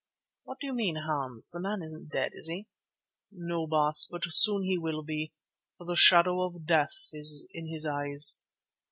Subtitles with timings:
[0.45, 1.51] "What do you mean, Hans?
[1.51, 2.65] The man isn't dead, is he?"
[3.31, 5.31] "No, Baas, but soon he will be,
[5.77, 8.39] for the shadow of death is in his eyes."